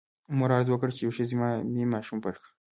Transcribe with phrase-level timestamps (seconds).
[0.37, 1.35] مور عرض وکړ چې یوې ښځې
[1.73, 2.51] مې ماشوم پټ کړی.